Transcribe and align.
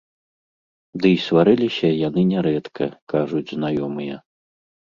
Ды 1.03 1.07
і 1.15 1.19
сварыліся 1.25 1.87
яны 2.07 2.21
нярэдка, 2.33 2.85
кажуць 3.15 3.47
знаёмыя. 3.57 4.15